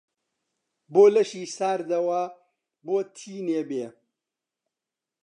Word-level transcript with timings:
بۆ 0.91 1.03
لەشی 1.15 1.45
ساردەوە 1.55 2.21
بوو 2.85 3.01
تینێ 3.17 3.61
بێ؟ 3.69 3.85